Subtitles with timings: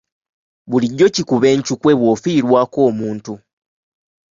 [0.69, 3.33] Bulijjo kikuba enkyukwe bw'ofiirwako omuntu.